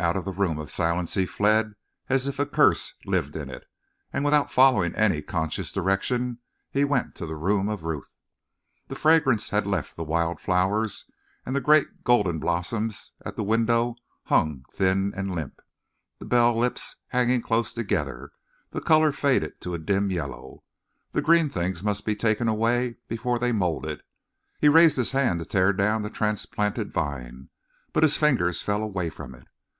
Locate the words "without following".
4.24-4.94